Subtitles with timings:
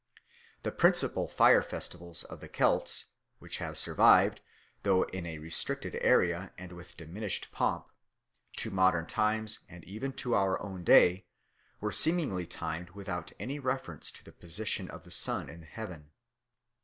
[0.63, 4.41] The principal fire festivals of the Celts, which have survived,
[4.81, 7.85] though in a restricted area and with diminished pomp,
[8.57, 11.27] to modern times and even to our own day,
[11.79, 16.09] were seemingly timed without any reference to the position of the sun in the heaven.